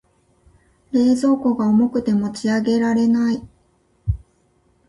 [0.91, 3.47] 冷蔵庫が重くて持ち上げられない。